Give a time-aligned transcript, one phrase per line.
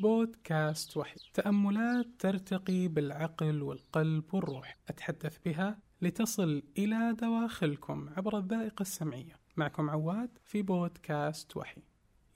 [0.00, 1.20] بودكاست وحي.
[1.34, 4.78] تأملات ترتقي بالعقل والقلب والروح.
[4.88, 9.36] أتحدث بها لتصل إلى دواخلكم عبر الذائقة السمعية.
[9.56, 11.82] معكم عواد في بودكاست وحي.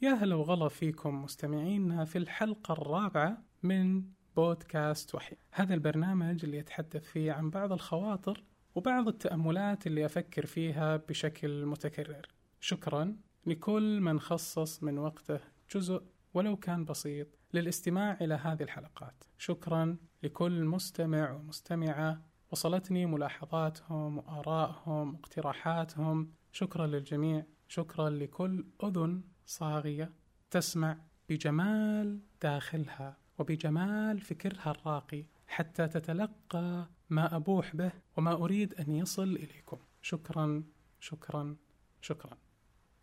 [0.02, 4.04] يا هلا وغلا فيكم مستمعينا في الحلقة الرابعة من
[4.36, 5.36] بودكاست وحي.
[5.52, 8.44] هذا البرنامج اللي يتحدث فيه عن بعض الخواطر
[8.74, 12.26] وبعض التأملات اللي أفكر فيها بشكل متكرر.
[12.60, 13.16] شكرا
[13.46, 15.40] لكل من خصص من وقته
[15.74, 16.02] جزء
[16.36, 19.24] ولو كان بسيط للاستماع إلى هذه الحلقات.
[19.38, 22.22] شكرا لكل مستمع ومستمعة.
[22.50, 27.44] وصلتني ملاحظاتهم وآرائهم واقتراحاتهم شكرا للجميع.
[27.68, 30.12] شكرا لكل أذن صاغية
[30.50, 39.36] تسمع بجمال داخلها وبجمال فكرها الراقي حتى تتلقى ما أبوح به وما أريد أن يصل
[39.36, 39.78] إليكم.
[40.02, 40.64] شكرا
[41.00, 41.56] شكرا
[42.00, 42.38] شكرا.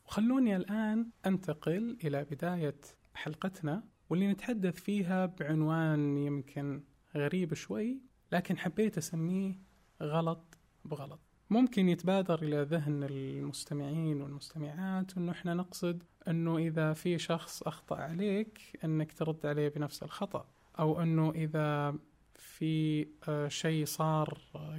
[0.05, 2.75] وخلوني الآن أنتقل إلى بداية
[3.15, 6.83] حلقتنا واللي نتحدث فيها بعنوان يمكن
[7.15, 9.55] غريب شوي لكن حبيت أسميه
[10.01, 11.19] غلط بغلط.
[11.49, 18.79] ممكن يتبادر إلى ذهن المستمعين والمستمعات أنه إحنا نقصد أنه إذا في شخص أخطأ عليك
[18.83, 20.45] أنك ترد عليه بنفس الخطأ.
[20.79, 21.95] أو أنه إذا
[22.35, 24.37] في آه، شيء صار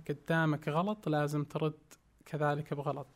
[0.08, 1.78] قدامك غلط لازم ترد
[2.26, 3.06] كذلك بغلط.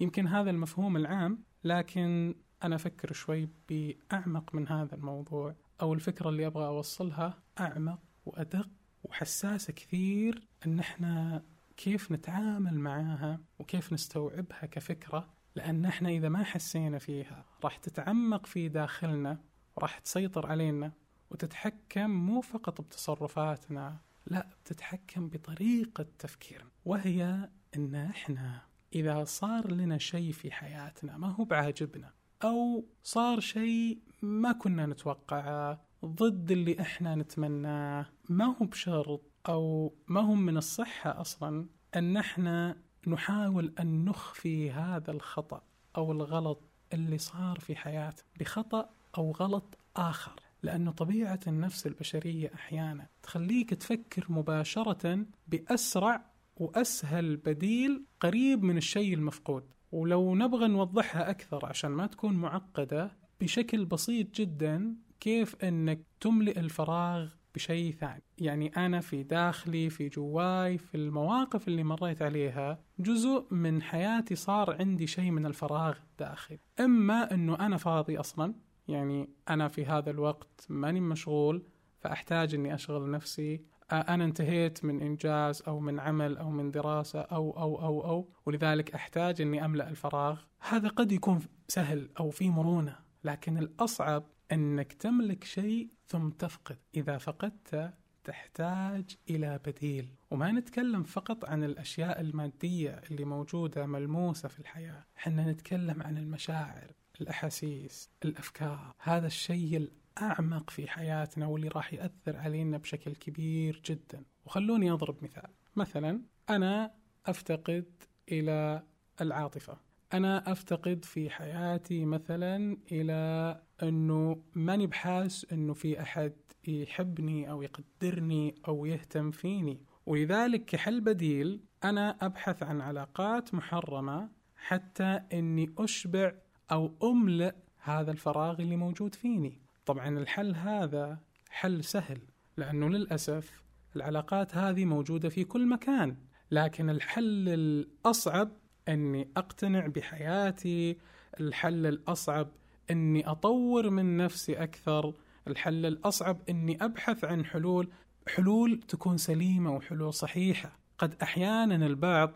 [0.00, 6.46] يمكن هذا المفهوم العام لكن أنا أفكر شوي بأعمق من هذا الموضوع أو الفكرة اللي
[6.46, 8.68] أبغى أوصلها أعمق وأدق
[9.04, 11.42] وحساسة كثير أن إحنا
[11.76, 18.68] كيف نتعامل معاها وكيف نستوعبها كفكرة لأن إحنا إذا ما حسينا فيها راح تتعمق في
[18.68, 19.38] داخلنا
[19.76, 20.92] وراح تسيطر علينا
[21.30, 28.62] وتتحكم مو فقط بتصرفاتنا لا تتحكم بطريقة تفكيرنا وهي أن إحنا
[28.94, 32.12] إذا صار لنا شيء في حياتنا ما هو بعاجبنا
[32.44, 38.06] أو صار شيء ما كنا نتوقعه ضد اللي إحنا نتمناه.
[38.28, 41.66] ما هو بشرط أو ما هو من الصحة أصلا
[41.96, 45.62] أن إحنا نحاول أن نخفي هذا الخطأ
[45.96, 46.60] أو الغلط
[46.92, 50.40] اللي صار في حياتنا بخطأ أو غلط آخر.
[50.62, 56.24] لأنه طبيعة النفس البشرية أحيانا تخليك تفكر مباشرة بأسرع
[56.56, 59.64] وأسهل بديل قريب من الشيء المفقود.
[59.92, 63.10] ولو نبغى نوضحها أكثر عشان ما تكون معقدة
[63.40, 68.22] بشكل بسيط جدا كيف أنك تملئ الفراغ بشيء ثاني.
[68.38, 74.76] يعني أنا في داخلي في جواي في المواقف اللي مريت عليها جزء من حياتي صار
[74.80, 78.54] عندي شيء من الفراغ داخل إما أنه أنا فاضي أصلا
[78.88, 81.62] يعني أنا في هذا الوقت ماني مشغول
[82.00, 87.50] فأحتاج أني أشغل نفسي أنا انتهيت من إنجاز أو من عمل أو من دراسة أو
[87.50, 90.40] أو أو أو ولذلك أحتاج أني أملأ الفراغ.
[90.60, 96.78] هذا قد يكون سهل أو في مرونة لكن الأصعب أنك تملك شيء ثم تفقد.
[96.96, 97.94] إذا فقدت
[98.24, 100.14] تحتاج إلى بديل.
[100.30, 105.04] وما نتكلم فقط عن الأشياء المادية اللي موجودة ملموسة في الحياة.
[105.16, 108.94] حنا نتكلم عن المشاعر الأحاسيس الأفكار.
[108.98, 109.76] هذا الشيء
[110.22, 114.22] أعمق في حياتنا واللي راح يأثر علينا بشكل كبير جدا.
[114.46, 115.50] وخلوني أضرب مثال.
[115.76, 116.20] مثلا
[116.50, 116.94] أنا
[117.26, 117.84] أفتقد
[118.32, 118.82] إلى
[119.20, 119.78] العاطفة.
[120.14, 126.32] أنا أفتقد في حياتي مثلا إلى أنه ماني بحاس أنه في أحد
[126.68, 129.80] يحبني أو يقدرني أو يهتم فيني.
[130.06, 136.32] ولذلك كحل بديل أنا أبحث عن علاقات محرمة حتى أني أشبع
[136.72, 139.67] أو أملئ هذا الفراغ اللي موجود فيني.
[139.88, 141.18] طبعا الحل هذا
[141.50, 142.18] حل سهل
[142.56, 143.62] لأنه للأسف
[143.96, 146.16] العلاقات هذه موجودة في كل مكان
[146.50, 148.50] لكن الحل الأصعب
[148.88, 150.98] أني أقتنع بحياتي
[151.40, 152.48] الحل الأصعب
[152.90, 155.14] أني أطور من نفسي أكثر
[155.46, 157.90] الحل الأصعب أني أبحث عن حلول
[158.28, 160.78] حلول تكون سليمة وحلول صحيحة.
[160.98, 162.32] قد أحيانا البعض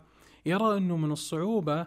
[0.46, 1.86] يرى أنه من الصعوبة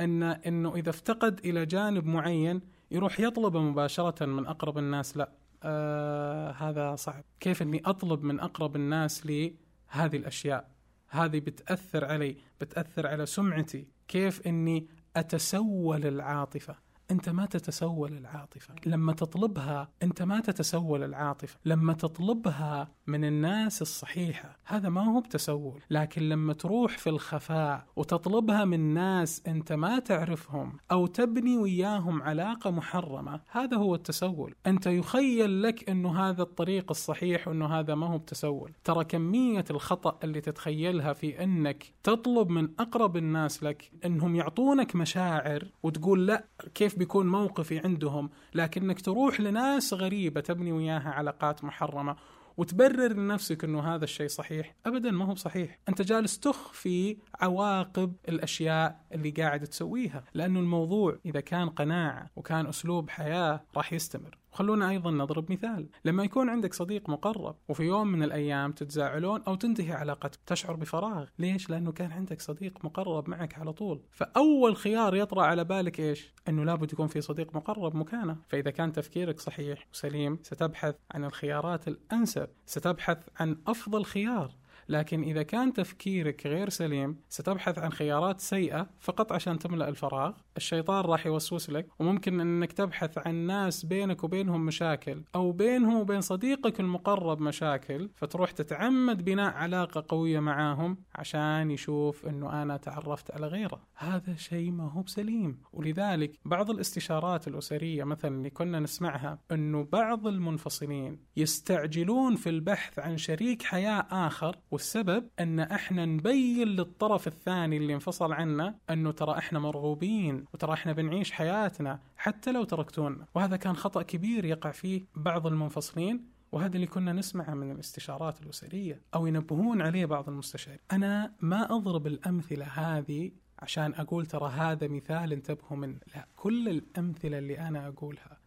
[0.00, 5.32] أن أنه إذا افتقد إلى جانب معين يروح يطلبه مباشرة من أقرب الناس؟ لا.
[5.62, 7.24] آه هذا صعب.
[7.40, 9.54] كيف أني أطلب من أقرب الناس لي
[9.88, 10.70] هذه الأشياء؟
[11.08, 13.86] هذه بتأثر علي بتأثر على سمعتي.
[14.08, 14.86] كيف أني
[15.16, 16.76] أتسول العاطفة؟
[17.10, 18.74] أنت ما تتسول العاطفة.
[18.86, 21.58] لما تطلبها أنت ما تتسول العاطفة.
[21.64, 25.82] لما تطلبها من الناس الصحيحة هذا ما هو بتسول.
[25.90, 32.70] لكن لما تروح في الخفاء وتطلبها من ناس أنت ما تعرفهم أو تبني وياهم علاقة
[32.70, 34.54] محرمة هذا هو التسول.
[34.66, 38.72] أنت يخيل لك إنه هذا الطريق الصحيح وإنه هذا ما هو بتسول.
[38.84, 45.64] ترى كمية الخطأ اللي تتخيلها في إنك تطلب من أقرب الناس لك إنهم يعطونك مشاعر
[45.82, 52.16] وتقول لا كيف كيف بيكون موقفي عندهم لكنك تروح لناس غريبة تبني وياها علاقات محرمة
[52.56, 54.74] وتبرر لنفسك إنه هذا الشيء صحيح.
[54.86, 55.78] ابدا ما هو صحيح.
[55.88, 63.10] أنت جالس تخفي عواقب الأشياء اللي قاعد تسويها لأنه الموضوع إذا كان قناعة وكان أسلوب
[63.10, 64.38] حياة راح يستمر.
[64.54, 65.88] خلونا أيضا نضرب مثال.
[66.04, 71.28] لما يكون عندك صديق مقرب وفي يوم من الأيام تتزاعلون أو تنتهي علاقتك تشعر بفراغ
[71.38, 74.02] ليش؟ لأنه كان عندك صديق مقرب معك على طول.
[74.10, 78.36] فأول خيار يطرأ على بالك إيش؟ أنه لابد يكون في صديق مقرب مكانه.
[78.48, 82.48] فإذا كان تفكيرك صحيح وسليم ستبحث عن الخيارات الأنسب.
[82.66, 84.63] ستبحث عن أفضل خيار.
[84.88, 90.32] لكن إذا كان تفكيرك غير سليم ستبحث عن خيارات سيئة فقط عشان تملأ الفراغ.
[90.56, 96.20] الشيطان راح يوسوس لك وممكن أنك تبحث عن ناس بينك وبينهم مشاكل أو بينه وبين
[96.20, 103.46] صديقك المقرب مشاكل فتروح تتعمد بناء علاقة قوية معاهم عشان يشوف أنه أنا تعرفت على
[103.46, 103.82] غيره.
[103.94, 105.60] هذا شيء ما هو بسليم.
[105.72, 113.16] ولذلك بعض الاستشارات الأسرية مثلا اللي كنا نسمعها أنه بعض المنفصلين يستعجلون في البحث عن
[113.16, 119.58] شريك حياة آخر والسبب أن إحنا نبين للطرف الثاني اللي انفصل عنا أنه ترى إحنا
[119.58, 123.26] مرغوبين وترى إحنا بنعيش حياتنا حتى لو تركتونا.
[123.34, 129.00] وهذا كان خطأ كبير يقع فيه بعض المنفصلين وهذا اللي كنا نسمعه من الاستشارات الأسرية
[129.14, 130.80] أو ينبهون عليه بعض المستشارين.
[130.92, 135.98] أنا ما أضرب الأمثلة هذه عشان أقول ترى هذا مثال انتبهوا منه.
[136.14, 138.43] لا كل الأمثلة اللي أنا أقولها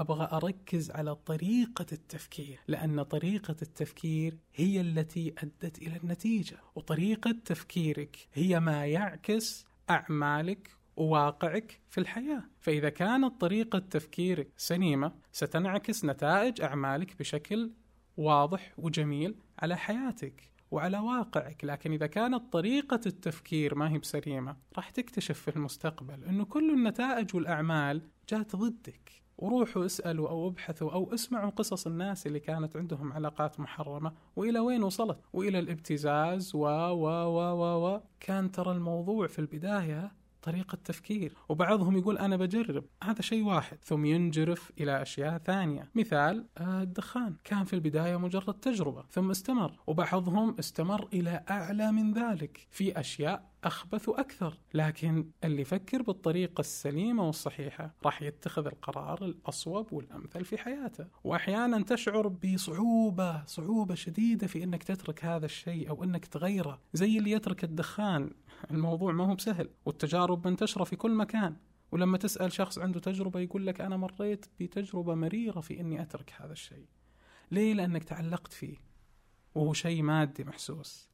[0.00, 8.28] أبغى أركز على طريقة التفكير لأن طريقة التفكير هي التي أدت إلى النتيجة وطريقة تفكيرك
[8.32, 12.42] هي ما يعكس أعمالك وواقعك في الحياة.
[12.60, 17.70] فإذا كانت طريقة تفكيرك سليمة ستنعكس نتائج أعمالك بشكل
[18.16, 21.64] واضح وجميل على حياتك وعلى واقعك.
[21.64, 27.36] لكن إذا كانت طريقة التفكير ما هي بسليمة راح تكتشف في المستقبل أنه كل النتائج
[27.36, 29.22] والأعمال جات ضدك.
[29.40, 34.12] وروحوا اسألوا أو ابحثوا أو اسمعوا قصص الناس اللي كانت عندهم علاقات محرمة.
[34.36, 36.54] وإلى وين وصلت؟ وإلى الابتزاز.
[36.54, 38.00] و و و و و.
[38.20, 42.84] كان ترى الموضوع في البداية طريقة تفكير وبعضهم يقول أنا بجرب.
[43.04, 43.78] هذا شيء واحد.
[43.84, 45.90] ثم ينجرف إلى أشياء ثانية.
[45.94, 47.36] مثال آه، الدخان.
[47.44, 49.72] كان في البداية مجرد تجربة ثم استمر.
[49.86, 52.66] وبعضهم استمر إلى أعلى من ذلك.
[52.70, 60.44] في أشياء أخبث وأكثر لكن اللي يفكر بالطريقة السليمة والصحيحة راح يتخذ القرار الأصوب والأمثل
[60.44, 61.06] في حياته.
[61.24, 66.80] وأحيانا تشعر بصعوبة صعوبة شديدة في أنك تترك هذا الشيء أو أنك تغيره.
[66.92, 68.30] زي اللي يترك الدخان.
[68.70, 71.56] الموضوع ما هو بسهل والتجارب منتشرة في كل مكان.
[71.92, 76.52] ولما تسأل شخص عنده تجربة يقول لك أنا مريت بتجربة مريرة في أني أترك هذا
[76.52, 76.86] الشيء.
[77.50, 78.76] ليه؟ لأنك تعلقت فيه
[79.54, 81.10] وهو شيء مادي محسوس.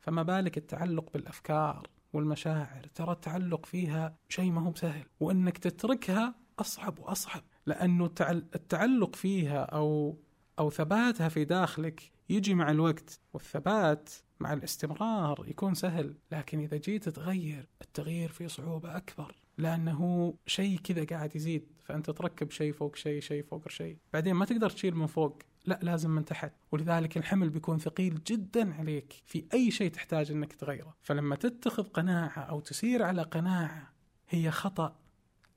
[0.00, 6.98] فما بالك التعلق بالأفكار والمشاعر؟ ترى التعلق فيها شيء ما هو سهل وإنك تتركها أصعب
[6.98, 7.42] وأصعب.
[7.66, 10.18] لأنه التعلق فيها أو
[10.58, 14.10] أو ثباتها في داخلك يجي مع الوقت والثبات
[14.40, 21.04] مع الاستمرار يكون سهل لكن إذا جيت تغير التغيير فيه صعوبة أكبر لأنه شيء كذا
[21.04, 23.96] قاعد يزيد فأنت تركب شيء فوق شيء شيء فوق شيء.
[24.12, 26.52] بعدين ما تقدر تشيل من فوق لا لازم من تحت.
[26.72, 30.94] ولذلك الحمل بيكون ثقيل جدا عليك في أي شيء تحتاج أنك تغيره.
[31.02, 33.92] فلما تتخذ قناعة أو تسير على قناعة
[34.28, 34.96] هي خطأ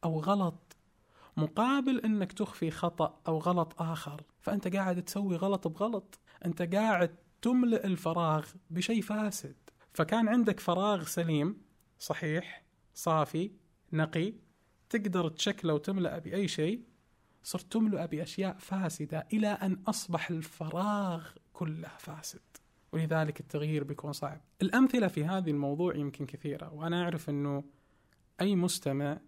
[0.03, 0.77] أو غلط
[1.37, 6.19] مقابل أنك تخفي خطأ أو غلط آخر فأنت قاعد تسوي غلط بغلط.
[6.45, 9.55] أنت قاعد تملئ الفراغ بشيء فاسد.
[9.93, 11.61] فكان عندك فراغ سليم
[11.99, 13.51] صحيح صافي
[13.93, 14.33] نقي
[14.89, 16.83] تقدر تشكله وتملأه بأي شيء.
[17.43, 22.41] صرت تملأ بأشياء فاسدة إلى أن أصبح الفراغ كله فاسد.
[22.91, 24.41] ولذلك التغيير بيكون صعب.
[24.61, 27.63] الأمثلة في هذه الموضوع يمكن كثيرة وأنا أعرف أنه
[28.41, 29.19] أي مستمع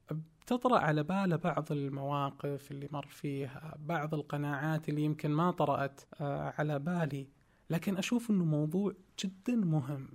[0.48, 6.54] تطرأ على باله بعض المواقف اللي مر فيها بعض القناعات اللي يمكن ما طرأت آه،
[6.58, 7.28] على بالي.
[7.72, 10.10] لكن أشوف أنه موضوع جدا مهم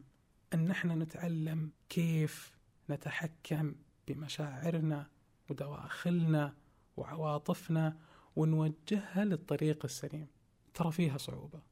[0.55, 2.57] أن إحنا نتعلم كيف
[2.91, 3.75] نتحكم
[4.09, 5.07] بمشاعرنا
[5.51, 6.55] ودواخلنا
[6.97, 7.97] وعواطفنا
[8.37, 10.27] ونوجهها للطريق السليم.
[10.75, 11.63] ترى فيها صعوبة.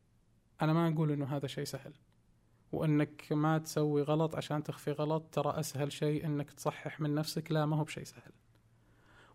[0.62, 1.92] أنا ما أقول إنه هذا شيء سهل
[2.72, 7.52] وإنك ما تسوي غلط عشان تخفي غلط ترى أسهل شيء إنك تصحح من نفسك.
[7.52, 8.32] لا ما هو بشيء سهل.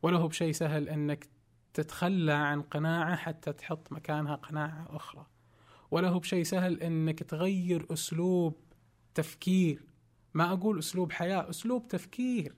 [0.02, 1.28] ولا هو بشيء سهل إنك
[1.74, 5.26] تتخلى عن قناعة حتى تحط مكانها قناعة أخرى.
[5.92, 8.56] ولا هو بشيء سهل إنك تغير أسلوب
[9.16, 9.84] تفكير.
[10.34, 12.56] ما أقول أسلوب حياة أسلوب تفكير.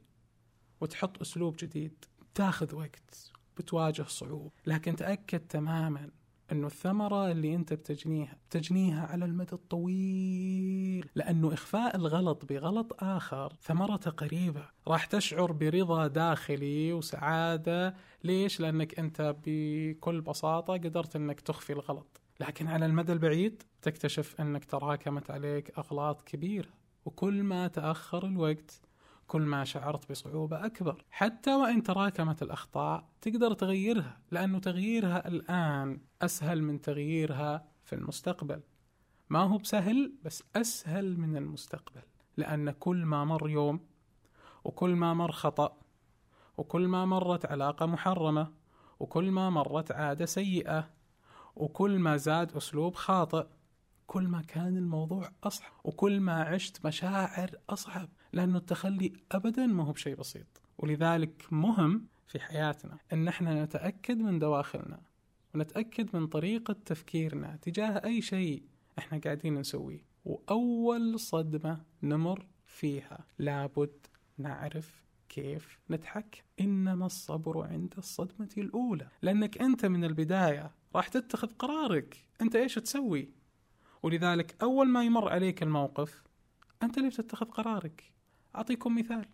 [0.82, 2.06] وتحط أسلوب جديد.
[2.36, 6.10] تاخذ وقت بتواجه صعوبة لكن تأكد تماما
[6.52, 11.10] إنه الثمرة اللي أنت بتجنيها بتجنيها على المدى الطويل.
[11.16, 14.70] لأنه إخفاء الغلط بغلط آخر ثمرته قريبة.
[14.88, 17.96] راح تشعر برضا داخلي وسعادة.
[18.24, 22.21] ليش؟ لأنك أنت بكل بساطة قدرت إنك تخفي الغلط.
[22.42, 26.70] لكن على المدى البعيد تكتشف أنك تراكمت عليك أغلاط كبيرة
[27.06, 28.82] وكل ما تأخر الوقت
[29.28, 31.06] كل ما شعرت بصعوبة أكبر.
[31.10, 38.62] حتى وإن تراكمت الأخطاء تقدر تغيرها لأنه تغييرها الآن أسهل من تغييرها في المستقبل.
[39.30, 42.02] ما هو بسهل بس أسهل من المستقبل
[42.38, 43.80] لأن كل ما مر يوم
[44.64, 45.78] وكل ما مر خطأ
[46.58, 48.54] وكل ما مرت علاقة محرمة
[49.00, 51.01] وكل ما مرت عادة سيئة
[51.56, 53.46] وكل ما زاد أسلوب خاطئ
[54.08, 59.92] كل ما كان الموضوع أصعب وكل ما عشت مشاعر أصعب لأنه التخلي أبدا ما هو
[59.92, 60.62] بشيء بسيط.
[60.78, 65.02] ولذلك مهم في حياتنا أن إحنا نتأكد من دواخلنا
[65.56, 68.64] ونتأكد من طريقة تفكيرنا تجاه أي شيء
[69.00, 70.06] إحنا قاعدين نسويه.
[70.26, 79.08] وأول صدمة نمر فيها لابد نعرف كيف نتحكم إنما الصبر عند الصدمة الأولى.
[79.22, 82.28] لأنك أنت من البداية راح تتخذ قرارك.
[82.42, 83.30] أنت إيش تسوي؟
[84.04, 86.24] ولذلك أول ما يمر عليك الموقف
[86.84, 88.14] أنت اللي بتتخذ قرارك؟
[88.56, 89.26] أعطيكم مثال.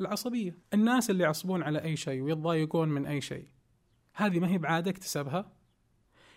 [0.00, 0.58] العصبية.
[0.74, 3.48] الناس اللي يعصبون على أي شيء ويتضايقون من أي شيء.
[4.14, 5.52] هذه ما هي بعادة اكتسبها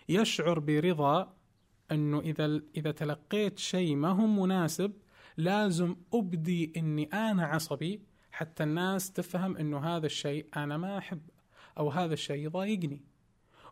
[0.08, 1.36] يشعر برضا
[1.92, 4.92] أنه إذا إذا تلقيت شيء ما هو مناسب
[5.36, 11.20] لازم أبدي أني أنا عصبي حتى الناس تفهم أنه هذا الشيء أنا ما أحب
[11.78, 13.04] أو هذا الشيء يضايقني.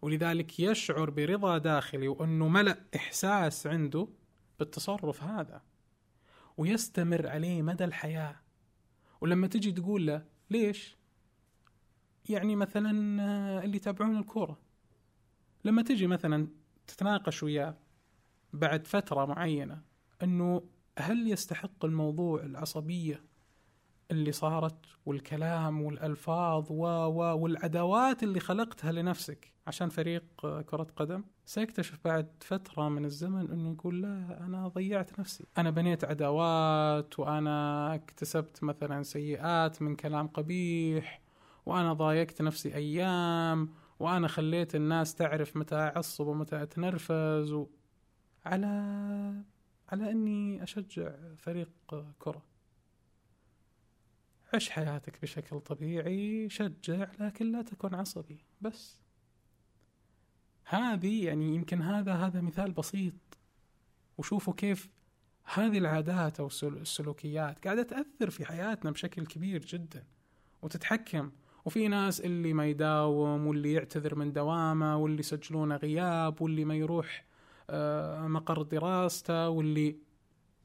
[0.02, 4.08] ولذلك يشعر برضا داخلي وأنه ملأ إحساس عنده
[4.58, 5.62] بالتصرف هذا
[6.56, 8.36] ويستمر عليه مدى الحياة.
[9.20, 10.96] ولما تجي تقول له ليش؟
[12.28, 12.90] يعني مثلا
[13.64, 14.58] اللي يتابعون الكورة.
[15.64, 16.48] لما تجي مثلا
[16.86, 17.78] تتناقش وياه
[18.52, 19.82] بعد فترة معينة
[20.22, 20.62] إنه
[20.98, 23.24] هل يستحق الموضوع العصبية
[24.10, 31.98] اللي صارت والكلام والألفاظ و و والعداوات اللي خلقتها لنفسك عشان فريق كرة قدم سيكتشف
[32.04, 35.44] بعد فترة من الزمن إنه يقول لا أنا ضيعت نفسي.
[35.58, 41.20] أنا بنيت عداوات وأنا اكتسبت مثلا سيئات من كلام قبيح
[41.66, 43.68] وأنا ضايقت نفسي أيام
[44.00, 47.66] وأنا خليت الناس تعرف متى أعصب ومتى أتنرفز و...
[48.44, 48.66] على
[49.88, 51.70] على إني أشجع فريق
[52.18, 52.55] كرة.
[54.54, 58.44] عش حياتك بشكل طبيعي شجع لكن لا تكن عصبي.
[58.60, 59.00] بس.
[60.64, 63.14] هذه يعني يمكن هذا هذا مثال بسيط.
[64.18, 64.88] وشوفوا كيف
[65.54, 70.04] هذه العادات أو السلوكيات قاعدة تأثر في حياتنا بشكل كبير جدا.
[70.62, 71.30] وتتحكم.
[71.64, 77.24] وفي ناس اللي ما يداوم واللي يعتذر من دوامه واللي يسجلونه غياب واللي ما يروح
[77.70, 79.96] آه، مقر دراسته واللي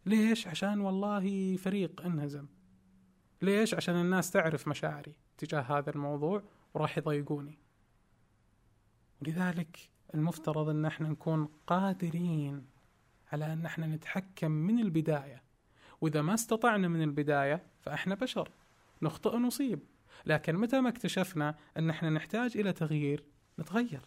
[0.05, 2.45] ليش؟ عشان والله فريق انهزم.
[3.41, 6.43] ليش؟ عشان الناس تعرف مشاعري تجاه هذا الموضوع
[6.73, 7.57] وراح يضايقوني.
[9.21, 12.65] ولذلك المفترض إن إحنا نكون قادرين
[13.31, 15.43] على إن إحنا نتحكم من البداية.
[16.01, 18.49] وإذا ما استطعنا من البداية فإحنا بشر
[19.01, 19.79] نخطئ ونصيب.
[20.25, 23.23] لكن متى ما اكتشفنا إن إحنا نحتاج إلى تغيير
[23.59, 24.01] نتغير.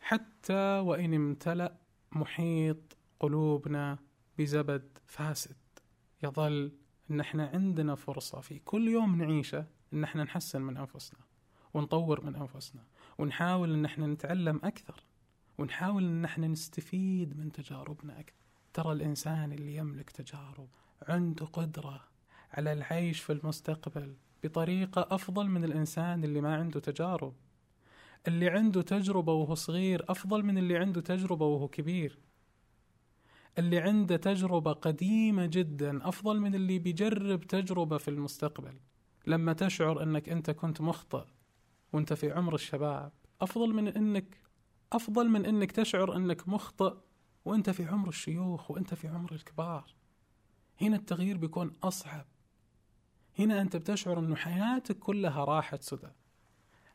[0.00, 1.76] حتى وإن امتلأ
[2.12, 3.98] محيط قلوبنا
[4.38, 5.56] بزبد فاسد
[6.22, 6.72] يظل
[7.10, 11.20] إن إحنا عندنا فرصة في كل يوم نعيشه إن إحنا نحسن من أنفسنا
[11.74, 12.82] ونطور من أنفسنا
[13.18, 15.02] ونحاول إن إحنا نتعلم أكثر
[15.58, 18.36] ونحاول إن إحنا نستفيد من تجاربنا أكثر.
[18.74, 20.68] ترى الإنسان اللي يملك تجارب
[21.08, 22.00] عنده قدرة
[22.52, 27.34] على العيش في المستقبل بطريقة أفضل من الإنسان اللي ما عنده تجارب.
[28.28, 32.18] اللي عنده تجربة وهو صغير أفضل من اللي عنده تجربة وهو كبير.
[33.58, 38.74] اللي عنده تجربة قديمة جدا أفضل من اللي بيجرب تجربة في المستقبل.
[39.26, 41.24] لما تشعر أنك أنت كنت مخطئ
[41.92, 44.36] وأنت في عمر الشباب أفضل من أنك
[44.92, 46.94] أفضل من أنك تشعر أنك مخطئ
[47.44, 49.94] وأنت في عمر الشيوخ وأنت في عمر الكبار.
[50.80, 52.26] هنا التغيير بيكون أصعب.
[53.38, 56.10] هنا أنت بتشعر أنه حياتك كلها راحت سدى.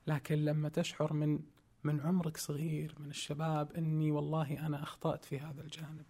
[0.07, 1.39] لكن لما تشعر من
[1.83, 6.05] من عمرك صغير من الشباب أني والله أنا أخطأت في هذا الجانب.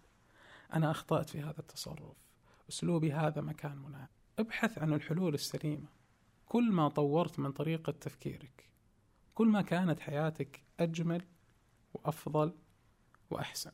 [0.74, 2.16] أنا أخطأت في هذا التصرف.
[2.68, 5.88] أسلوبي هذا مكان مناسب أبحث عن الحلول السليمة.
[6.46, 8.68] كل ما طورت من طريقة تفكيرك.
[9.34, 11.22] كل ما كانت حياتك أجمل
[11.94, 12.52] وأفضل
[13.30, 13.72] وأحسن.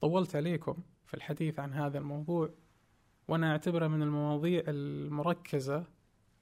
[0.00, 2.50] طولت عليكم في الحديث عن هذا الموضوع
[3.28, 5.84] وأنا أعتبره من المواضيع المركزة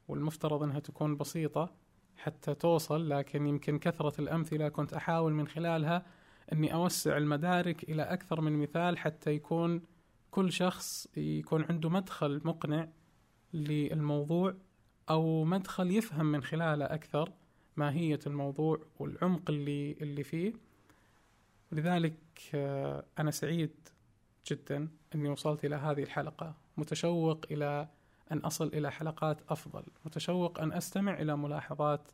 [0.09, 1.75] والمفترض أنها تكون بسيطة
[2.17, 6.07] حتى توصل لكن يمكن كثرة الأمثلة كنت أحاول من خلالها
[6.53, 9.83] أني أوسع المدارك إلى أكثر من مثال حتى يكون
[10.31, 12.89] كل شخص يكون عنده مدخل مقنع
[13.55, 14.55] للموضوع
[15.11, 17.33] أو مدخل يفهم من خلاله أكثر
[17.77, 20.53] ماهية الموضوع والعمق اللي اللي فيه.
[21.73, 22.17] لذلك
[22.55, 23.89] آه، أنا سعيد
[24.47, 26.55] جدا أني وصلت إلى هذه الحلقة.
[26.77, 27.89] متشوق إلى
[28.33, 29.83] أن أصل إلى حلقات أفضل.
[30.05, 32.11] متشوق أن أستمع إلى ملاحظات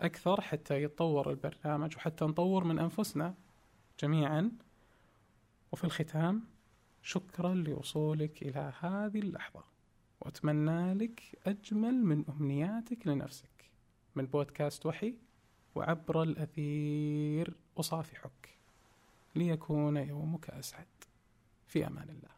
[0.00, 3.34] أكثر حتى يتطور البرنامج وحتى نطور من أنفسنا.
[4.00, 4.52] جميعا.
[5.72, 6.44] وفي الختام
[7.02, 9.64] شكرا لوصولك إلى هذه اللحظة.
[10.20, 13.70] وأتمنى لك أجمل من أمنياتك لنفسك.
[14.14, 15.14] من بودكاست وحي
[15.74, 18.58] وعبر الأثير أصافحك.
[19.34, 20.86] ليكون يومك أسعد.
[21.66, 22.37] في أمان الله.